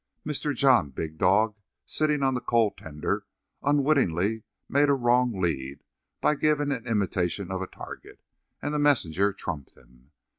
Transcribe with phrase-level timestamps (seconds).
[0.25, 0.55] Mr.
[0.55, 1.53] John Big Dog,
[1.85, 3.27] sitting on the coal tender,
[3.61, 5.83] unwittingly made a wrong lead
[6.21, 8.19] by giving an imitation of a target,
[8.63, 10.09] and the messenger trumped him.